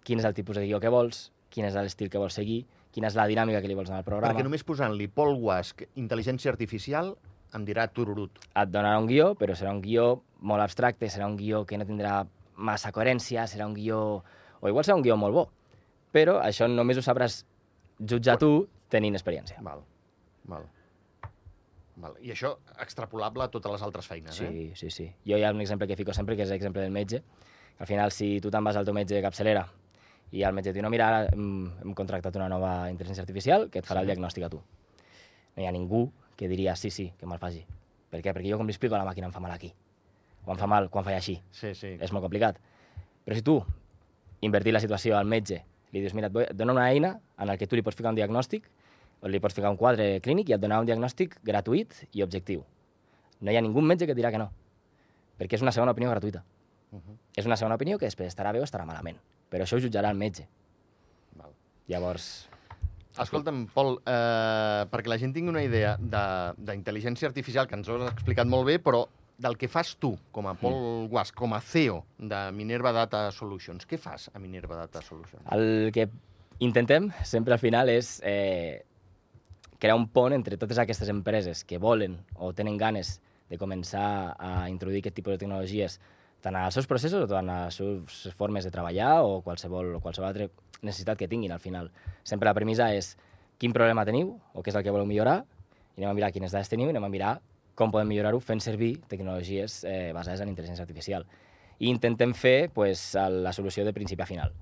quin 0.06 0.18
és 0.18 0.26
el 0.26 0.34
tipus 0.34 0.58
de 0.58 0.66
guió 0.66 0.80
que 0.82 0.90
vols, 0.90 1.28
quin 1.50 1.66
és 1.68 1.78
l'estil 1.78 2.10
que 2.10 2.18
vols 2.18 2.34
seguir, 2.38 2.64
quina 2.94 3.10
és 3.10 3.18
la 3.18 3.28
dinàmica 3.30 3.62
que 3.62 3.70
li 3.70 3.78
vols 3.78 3.90
donar 3.90 4.02
al 4.02 4.06
programa. 4.06 4.32
Perquè 4.32 4.46
només 4.46 4.66
posant-li 4.66 5.06
Paul 5.14 5.36
Wask, 5.44 5.86
intel·ligència 6.00 6.50
artificial, 6.50 7.14
em 7.54 7.66
dirà 7.66 7.86
tururut. 7.90 8.42
Et 8.54 8.70
donarà 8.70 8.98
un 8.98 9.06
guió, 9.10 9.32
però 9.38 9.54
serà 9.58 9.74
un 9.74 9.82
guió 9.82 10.24
molt 10.40 10.62
abstracte, 10.66 11.10
serà 11.10 11.30
un 11.30 11.36
guió 11.38 11.64
que 11.66 11.78
no 11.78 11.86
tindrà 11.86 12.22
massa 12.60 12.92
coherència, 12.94 13.46
serà 13.50 13.68
un 13.68 13.76
guió... 13.76 14.00
O 14.60 14.68
igual 14.68 14.84
serà 14.84 14.98
un 14.98 15.04
guió 15.04 15.16
molt 15.16 15.36
bo, 15.36 15.46
però 16.12 16.36
això 16.44 16.68
només 16.68 17.00
ho 17.00 17.04
sabràs 17.04 17.40
jutjar 18.00 18.36
tu 18.40 18.68
tenint 18.92 19.16
experiència. 19.16 19.60
Val, 19.64 19.82
val. 20.50 20.66
Val. 22.00 22.16
I 22.24 22.32
això 22.32 22.54
extrapolable 22.80 23.44
a 23.44 23.50
totes 23.52 23.72
les 23.72 23.84
altres 23.84 24.08
feines, 24.08 24.36
sí, 24.36 24.44
eh? 24.44 24.50
Sí, 24.50 24.66
sí, 24.76 24.90
sí. 24.90 25.08
Jo 25.28 25.38
hi 25.40 25.44
ha 25.44 25.52
un 25.52 25.60
exemple 25.60 25.88
que 25.88 25.96
fico 25.96 26.14
sempre, 26.16 26.36
que 26.36 26.44
és 26.46 26.52
l'exemple 26.52 26.84
del 26.84 26.92
metge. 26.92 27.22
Al 27.80 27.88
final, 27.88 28.12
si 28.12 28.38
tu 28.40 28.52
te'n 28.52 28.64
vas 28.64 28.76
al 28.76 28.88
teu 28.88 28.96
metge 28.96 29.16
de 29.16 29.24
capçalera 29.24 29.66
i 30.32 30.44
el 30.46 30.54
metge 30.54 30.72
diu, 30.72 30.84
no, 30.84 30.92
mira, 30.92 31.08
ara 31.08 31.32
hem, 31.32 31.66
hem 31.82 31.94
contractat 31.96 32.36
una 32.38 32.48
nova 32.52 32.72
intel·ligència 32.92 33.24
artificial 33.24 33.68
que 33.72 33.80
et 33.82 33.88
farà 33.88 34.00
sí. 34.00 34.06
el 34.06 34.12
diagnòstic 34.12 34.46
a 34.46 34.52
tu. 34.52 34.60
no 35.56 35.62
hi 35.62 35.66
ha 35.66 35.72
ningú 35.74 36.04
que 36.36 36.48
diria 36.48 36.76
sí, 36.76 36.90
sí, 36.90 37.10
que 37.18 37.26
me'l 37.26 37.40
faci. 37.40 37.64
Per 38.10 38.20
què? 38.22 38.32
Perquè 38.32 38.50
jo 38.52 38.58
com 38.58 38.68
li 38.68 38.72
explico 38.72 38.94
a 38.96 39.00
la 39.00 39.08
màquina 39.08 39.28
em 39.28 39.34
fa 39.34 39.42
mal 39.42 39.52
aquí. 39.52 39.72
Em 40.46 40.56
fa 40.56 40.66
mal 40.66 40.88
quan 40.90 41.04
fa 41.04 41.14
així. 41.14 41.40
Sí, 41.50 41.74
sí. 41.74 41.96
És 42.00 42.12
molt 42.12 42.24
complicat. 42.24 42.58
Però 43.24 43.36
si 43.36 43.42
tu 43.42 43.58
invertir 44.40 44.72
la 44.72 44.80
situació 44.80 45.16
al 45.18 45.26
metge, 45.26 45.62
li 45.92 46.00
dius, 46.00 46.14
mira, 46.14 46.30
et 46.46 46.54
dono 46.56 46.72
una 46.72 46.88
eina 46.90 47.18
en 47.38 47.46
la 47.46 47.56
que 47.56 47.66
tu 47.66 47.76
li 47.76 47.82
pots 47.82 47.96
ficar 47.96 48.10
un 48.10 48.16
diagnòstic, 48.18 48.68
o 49.20 49.28
li 49.28 49.40
pots 49.40 49.54
ficar 49.54 49.70
un 49.70 49.76
quadre 49.76 50.20
clínic 50.24 50.48
i 50.48 50.54
et 50.56 50.60
donarà 50.62 50.80
un 50.80 50.88
diagnòstic 50.88 51.36
gratuït 51.44 51.92
i 52.16 52.22
objectiu. 52.24 52.64
No 53.40 53.52
hi 53.52 53.56
ha 53.56 53.60
ningú 53.64 53.82
metge 53.84 54.06
que 54.06 54.12
et 54.16 54.18
dirà 54.18 54.30
que 54.32 54.40
no, 54.40 54.50
perquè 55.38 55.58
és 55.58 55.62
una 55.64 55.72
segona 55.76 55.92
opinió 55.92 56.10
gratuïta. 56.10 56.42
Uh 56.90 56.98
-huh. 56.98 57.16
És 57.36 57.46
una 57.46 57.56
segona 57.56 57.74
opinió 57.74 57.98
que 57.98 58.06
després 58.06 58.34
estarà 58.34 58.52
bé 58.52 58.60
o 58.60 58.64
estarà 58.64 58.84
malament, 58.86 59.18
però 59.50 59.62
això 59.62 59.76
ho 59.76 59.80
jutjarà 59.80 60.10
el 60.10 60.16
metge. 60.16 60.48
Val. 61.36 61.52
Llavors, 61.86 62.48
Escolta'm, 63.18 63.66
Pol, 63.66 63.98
eh, 64.06 64.86
perquè 64.90 65.08
la 65.08 65.18
gent 65.18 65.34
tingui 65.34 65.50
una 65.50 65.62
idea 65.62 65.96
de- 65.98 66.54
d'intel·ligència 66.56 67.26
artificial, 67.26 67.66
que 67.66 67.74
ens 67.74 67.88
ho 67.88 67.96
has 68.02 68.12
explicat 68.12 68.46
molt 68.46 68.66
bé, 68.66 68.78
però 68.82 69.08
del 69.40 69.56
que 69.56 69.68
fas 69.72 69.94
tu, 69.96 70.12
com 70.30 70.46
a 70.50 70.54
Pol 70.54 71.08
Guas, 71.08 71.32
com 71.32 71.54
a 71.56 71.60
CEO 71.64 72.02
de 72.18 72.40
Minerva 72.52 72.92
Data 72.92 73.30
Solutions. 73.32 73.86
Què 73.88 73.96
fas 73.96 74.28
a 74.34 74.38
Minerva 74.38 74.76
Data 74.76 75.00
Solutions? 75.00 75.46
el 75.56 75.90
que 75.96 76.10
intentem 76.60 77.08
sempre 77.24 77.56
al 77.56 77.62
final 77.62 77.88
és 77.88 78.18
eh, 78.22 78.84
crear 79.80 79.96
un 79.96 80.06
pont 80.12 80.36
entre 80.36 80.60
totes 80.60 80.78
aquestes 80.78 81.08
empreses 81.08 81.64
que 81.64 81.80
volen 81.80 82.18
o 82.36 82.52
tenen 82.52 82.76
ganes 82.76 83.16
de 83.48 83.58
començar 83.58 84.36
a 84.38 84.68
introduir 84.68 85.00
aquest 85.00 85.16
tipus 85.16 85.34
de 85.34 85.40
tecnologies 85.40 85.98
tant 86.44 86.56
als 86.56 86.76
seus 86.76 86.88
processos 86.88 87.24
o 87.24 87.30
tant 87.30 87.48
a 87.48 87.64
les 87.66 87.80
seves 87.80 88.36
formes 88.36 88.64
de 88.64 88.72
treballar 88.72 89.22
o 89.24 89.40
qualsevol, 89.44 89.96
o 89.96 90.02
qualsevol 90.04 90.28
altra 90.28 90.50
necessitat 90.82 91.18
que 91.18 91.28
tinguin 91.28 91.52
al 91.52 91.60
final. 91.64 91.90
Sempre 92.24 92.48
la 92.48 92.56
premissa 92.56 92.92
és 92.92 93.14
quin 93.60 93.72
problema 93.72 94.04
teniu 94.04 94.36
o 94.52 94.62
què 94.62 94.72
és 94.72 94.76
el 94.76 94.84
que 94.84 94.92
voleu 94.92 95.08
millorar 95.08 95.40
i 95.96 96.04
anem 96.04 96.12
a 96.12 96.18
mirar 96.20 96.32
quines 96.32 96.52
dades 96.52 96.68
teniu 96.68 96.88
i 96.88 96.94
anem 96.94 97.08
a 97.08 97.12
mirar 97.12 97.38
com 97.74 97.90
podem 97.92 98.08
millorar-ho 98.08 98.40
fent 98.40 98.60
servir 98.60 98.98
tecnologies 99.08 99.84
eh, 99.84 100.12
basades 100.12 100.40
en 100.42 100.50
intel·ligència 100.52 100.82
artificial. 100.84 101.26
I 101.80 101.88
intentem 101.88 102.34
fer 102.34 102.70
pues, 102.74 103.14
la 103.16 103.52
solució 103.56 103.84
de 103.86 103.92
principi 103.96 104.22
a 104.22 104.26
final, 104.28 104.52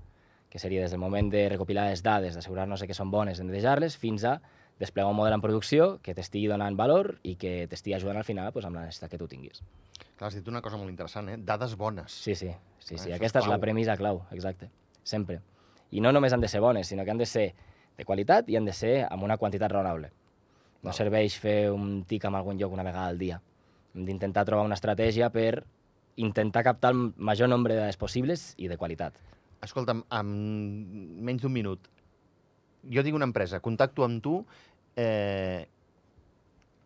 que 0.49 0.59
seria 0.59 0.81
des 0.85 0.91
del 0.95 1.01
moment 1.01 1.31
de 1.33 1.49
recopilar 1.51 1.89
les 1.91 2.03
dades, 2.03 2.35
d'assegurar-nos 2.39 2.85
que 2.87 2.95
són 2.95 3.11
bones, 3.11 3.39
de 3.39 3.45
netejar-les, 3.45 3.97
fins 3.99 4.25
a 4.25 4.39
desplegar 4.79 5.11
un 5.11 5.17
model 5.19 5.35
en 5.35 5.43
producció 5.43 5.99
que 6.03 6.15
t'estigui 6.15 6.47
donant 6.47 6.77
valor 6.79 7.17
i 7.27 7.35
que 7.35 7.67
t'estigui 7.67 7.97
ajudant 7.97 8.17
al 8.21 8.25
final 8.25 8.53
pues, 8.55 8.65
amb 8.65 8.77
la 8.79 8.85
necessitat 8.87 9.11
que 9.11 9.19
tu 9.19 9.27
tinguis. 9.27 9.61
Clar, 10.19 10.29
has 10.29 10.35
dit 10.39 10.47
una 10.49 10.63
cosa 10.63 10.77
molt 10.79 10.91
interessant, 10.91 11.29
eh? 11.33 11.37
Dades 11.39 11.75
bones. 11.77 12.13
Sí, 12.13 12.35
sí, 12.39 12.53
sí, 12.79 12.95
Ah, 12.95 13.03
sí. 13.03 13.11
és 13.11 13.17
aquesta 13.17 13.41
és, 13.41 13.47
la 13.47 13.57
clau. 13.57 13.61
premissa 13.67 13.97
clau, 13.99 14.23
exacte, 14.31 14.71
sempre. 15.03 15.41
I 15.91 16.01
no 16.01 16.13
només 16.13 16.33
han 16.33 16.41
de 16.41 16.49
ser 16.49 16.61
bones, 16.63 16.87
sinó 16.87 17.05
que 17.05 17.11
han 17.11 17.19
de 17.19 17.27
ser 17.27 17.55
de 17.99 18.05
qualitat 18.07 18.49
i 18.49 18.57
han 18.57 18.65
de 18.65 18.73
ser 18.73 19.07
amb 19.11 19.25
una 19.27 19.37
quantitat 19.37 19.73
raonable. 19.73 20.13
No 20.83 20.93
serveix 20.95 21.39
fer 21.43 21.71
un 21.73 22.05
tic 22.09 22.25
en 22.25 22.37
algun 22.39 22.59
lloc 22.59 22.73
una 22.73 22.85
vegada 22.87 23.09
al 23.09 23.19
dia. 23.19 23.41
Hem 23.95 24.05
d'intentar 24.07 24.45
trobar 24.47 24.67
una 24.69 24.77
estratègia 24.79 25.31
per 25.35 25.65
intentar 26.17 26.63
captar 26.67 26.93
el 26.95 27.13
major 27.17 27.49
nombre 27.49 27.75
de 27.75 27.81
dades 27.81 27.97
possibles 27.97 28.53
i 28.59 28.69
de 28.69 28.77
qualitat. 28.79 29.19
Escolta'm, 29.63 30.05
en 30.15 30.29
menys 31.25 31.43
d'un 31.43 31.53
minut, 31.53 31.89
jo 32.89 33.03
dic 33.03 33.15
una 33.15 33.27
empresa, 33.27 33.61
contacto 33.61 34.05
amb 34.07 34.23
tu, 34.23 34.39
eh, 34.97 35.67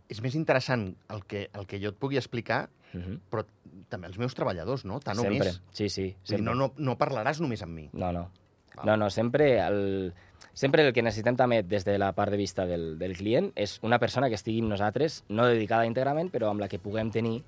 és 0.09 0.21
més 0.25 0.37
interessant 0.37 0.91
el 1.13 1.25
que, 1.29 1.47
el 1.53 1.67
que 1.69 1.81
jo 1.81 1.93
et 1.93 2.01
pugui 2.01 2.21
explicar, 2.21 2.69
Uh 2.93 3.01
-huh. 3.01 3.21
però 3.31 3.47
també 3.89 4.07
els 4.07 4.19
meus 4.19 4.35
treballadors, 4.35 4.85
no? 4.85 5.01
Tant 5.01 5.19
o 5.19 5.23
sempre, 5.23 5.47
més. 5.47 5.63
sí, 5.73 5.89
sí. 5.89 6.15
Sempre. 6.23 6.45
no, 6.45 6.55
no, 6.55 6.75
no 6.77 6.99
parlaràs 6.99 7.41
només 7.41 7.63
amb 7.63 7.73
mi. 7.73 7.89
No, 7.95 8.13
no. 8.13 8.31
Val. 8.77 8.85
No, 8.87 8.97
no, 8.99 9.09
sempre 9.09 9.67
el, 9.67 10.13
sempre 10.55 10.87
el 10.87 10.93
que 10.93 11.03
necessitem 11.03 11.37
també 11.37 11.63
des 11.63 11.85
de 11.85 11.97
la 11.99 12.13
part 12.13 12.31
de 12.31 12.39
vista 12.41 12.67
del, 12.67 12.99
del 12.99 13.17
client 13.17 13.51
és 13.57 13.79
una 13.83 13.99
persona 13.99 14.29
que 14.29 14.37
estigui 14.39 14.61
amb 14.61 14.73
nosaltres, 14.73 15.23
no 15.29 15.47
dedicada 15.49 15.89
íntegrament, 15.89 16.31
però 16.33 16.51
amb 16.51 16.61
la 16.61 16.69
que 16.69 16.81
puguem 16.83 17.11
tenir 17.11 17.41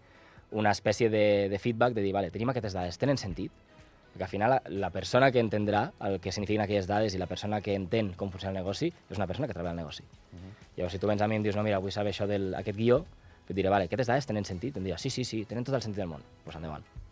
una 0.54 0.70
espècie 0.70 1.10
de, 1.10 1.48
de 1.50 1.58
feedback 1.58 1.94
de 1.94 2.02
dir, 2.02 2.12
vale, 2.14 2.30
tenim 2.30 2.50
aquestes 2.52 2.76
dades, 2.76 2.98
tenen 2.98 3.18
sentit? 3.20 3.52
Perquè 4.14 4.28
al 4.28 4.30
final 4.30 4.52
la, 4.54 4.60
la 4.70 4.90
persona 4.94 5.32
que 5.34 5.42
entendrà 5.42 5.88
el 6.06 6.20
que 6.22 6.32
signifiquen 6.32 6.62
aquelles 6.62 6.86
dades 6.86 7.16
i 7.16 7.18
la 7.18 7.26
persona 7.26 7.60
que 7.60 7.74
entén 7.74 8.12
com 8.14 8.30
funciona 8.30 8.54
el 8.54 8.62
negoci 8.62 8.92
és 8.92 9.18
una 9.18 9.26
persona 9.26 9.48
que 9.50 9.56
treballa 9.56 9.74
al 9.74 9.82
negoci. 9.82 10.04
Uh 10.04 10.38
-huh. 10.38 10.52
Llavors, 10.76 10.92
si 10.92 10.98
tu 10.98 11.06
vens 11.06 11.22
a 11.22 11.28
mi 11.28 11.34
i 11.34 11.36
em 11.36 11.42
dius, 11.42 11.56
no, 11.56 11.62
mira, 11.62 11.78
vull 11.78 11.92
saber 11.92 12.12
això 12.12 12.26
d'aquest 12.26 12.78
guió, 12.78 13.04
et 13.48 13.56
diré, 13.56 13.68
vale, 13.68 13.84
aquestes 13.84 14.06
dades 14.06 14.26
tenen 14.26 14.44
sentit? 14.44 14.76
Em 14.76 14.84
dirà, 14.84 14.96
sí, 14.96 15.10
sí, 15.10 15.24
sí, 15.24 15.44
tenen 15.44 15.64
tot 15.64 15.74
el 15.74 15.82
sentit 15.82 15.98
del 15.98 16.08
món. 16.08 16.20
Doncs 16.20 16.44
pues 16.44 16.56
endavant. 16.56 17.03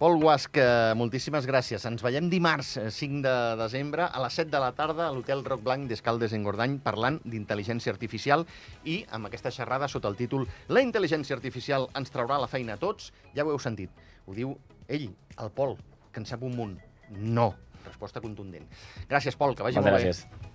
Pol 0.00 0.16
Guasc, 0.16 0.56
eh, 0.56 0.94
moltíssimes 0.96 1.44
gràcies. 1.44 1.82
Ens 1.84 2.00
veiem 2.00 2.30
dimarts, 2.32 2.78
eh, 2.78 2.90
5 2.90 3.20
de 3.20 3.32
desembre, 3.60 4.06
a 4.08 4.22
les 4.22 4.32
7 4.32 4.48
de 4.50 4.58
la 4.58 4.72
tarda 4.72 5.08
a 5.08 5.12
l'Hotel 5.12 5.44
Roc 5.44 5.60
Blanc 5.62 5.90
d'Escaldes 5.90 6.32
en 6.32 6.42
Gordany, 6.42 6.78
parlant 6.80 7.18
d'intel·ligència 7.22 7.92
artificial 7.92 8.46
i 8.82 9.04
amb 9.12 9.26
aquesta 9.28 9.50
xerrada 9.50 9.88
sota 9.88 10.08
el 10.08 10.16
títol 10.16 10.48
La 10.68 10.80
intel·ligència 10.80 11.36
artificial 11.36 11.86
ens 11.94 12.10
traurà 12.10 12.40
la 12.40 12.48
feina 12.48 12.78
a 12.78 12.80
tots. 12.80 13.12
Ja 13.36 13.44
ho 13.44 13.50
heu 13.50 13.58
sentit. 13.58 13.90
Ho 14.24 14.32
diu 14.32 14.56
ell, 14.88 15.10
el 15.38 15.50
Pol, 15.50 15.76
que 16.10 16.20
en 16.20 16.24
sap 16.24 16.42
un 16.42 16.56
munt. 16.56 16.78
No. 17.10 17.54
Resposta 17.84 18.22
contundent. 18.22 18.64
Gràcies, 19.06 19.36
Pol, 19.36 19.54
que 19.54 19.62
vagi 19.62 19.76
Moltes 19.76 19.92
molt 19.92 20.02
gràcies. 20.02 20.24
bé. 20.30 20.49